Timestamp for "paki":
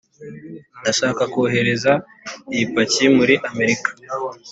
2.73-3.05